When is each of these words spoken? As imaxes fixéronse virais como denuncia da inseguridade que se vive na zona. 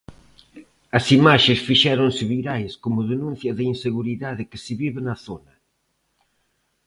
As 0.97 1.05
imaxes 1.17 1.59
fixéronse 1.67 2.23
virais 2.33 2.71
como 2.83 3.07
denuncia 3.13 3.51
da 3.57 3.63
inseguridade 3.73 4.47
que 4.49 4.59
se 4.63 4.73
vive 4.81 4.99
na 5.03 5.15
zona. 5.25 5.53